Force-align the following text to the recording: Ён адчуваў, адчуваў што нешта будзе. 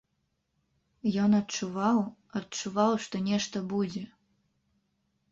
Ён 1.23 1.31
адчуваў, 1.39 1.99
адчуваў 2.39 2.91
што 3.03 3.21
нешта 3.27 3.57
будзе. 3.75 4.01